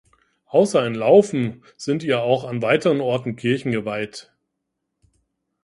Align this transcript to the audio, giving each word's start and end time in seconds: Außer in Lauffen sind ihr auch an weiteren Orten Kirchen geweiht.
Außer 0.47 0.83
in 0.87 0.95
Lauffen 0.95 1.63
sind 1.77 2.01
ihr 2.01 2.21
auch 2.23 2.43
an 2.45 2.63
weiteren 2.63 3.01
Orten 3.01 3.35
Kirchen 3.35 3.71
geweiht. 3.71 4.31